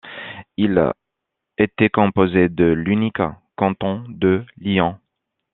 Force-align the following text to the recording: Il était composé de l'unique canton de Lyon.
Il 0.57 0.83
était 1.59 1.91
composé 1.91 2.49
de 2.49 2.63
l'unique 2.65 3.21
canton 3.55 4.03
de 4.07 4.43
Lyon. 4.57 4.97